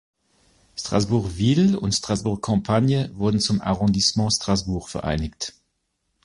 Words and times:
Strasbourg-Ville 0.77 1.79
und 1.79 1.91
Strasbourg-Campagne 1.93 3.11
wurden 3.13 3.39
zum 3.39 3.61
Arrondissement 3.61 4.33
Strasbourg 4.33 4.89
vereinigt. 4.89 5.53